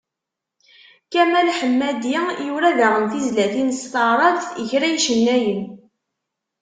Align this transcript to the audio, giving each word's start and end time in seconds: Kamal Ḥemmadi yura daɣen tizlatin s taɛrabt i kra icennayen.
Kamal 1.11 1.49
Ḥemmadi 1.59 2.15
yura 2.47 2.71
daɣen 2.79 3.05
tizlatin 3.11 3.69
s 3.79 3.81
taɛrabt 3.91 4.49
i 4.61 4.63
kra 4.69 4.87
icennayen. 4.91 5.63